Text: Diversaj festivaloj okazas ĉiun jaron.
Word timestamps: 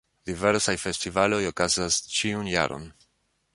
Diversaj 0.27 0.73
festivaloj 0.85 1.39
okazas 1.51 2.01
ĉiun 2.17 2.53
jaron. 2.57 2.91